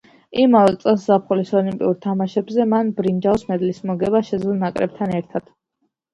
[0.43, 5.55] იმავე წელს ზაფხულის ოლიმპიურ თამაშებზე მან ბრინჯაოს მედლის მოგება შეძლო ნაკრებთან ერთად.